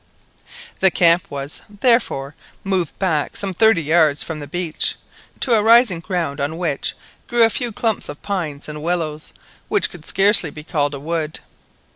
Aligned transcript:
The 0.79 0.89
camp 0.89 1.29
was, 1.29 1.61
therefore, 1.69 2.33
moved 2.63 2.97
back 2.97 3.37
some 3.37 3.53
thirty 3.53 3.83
yards 3.83 4.23
from 4.23 4.39
the 4.39 4.47
beach, 4.47 4.95
to 5.41 5.53
a 5.53 5.61
rising 5.61 5.99
ground 5.99 6.41
on 6.41 6.57
which 6.57 6.95
grew 7.27 7.43
a 7.43 7.51
few 7.51 7.71
clumps 7.71 8.09
of 8.09 8.19
pines 8.23 8.67
and 8.67 8.81
willows 8.81 9.31
which 9.67 9.91
could 9.91 10.07
scarcely 10.07 10.49
be 10.49 10.63
called 10.63 10.95
a 10.95 10.99
wood. 10.99 11.39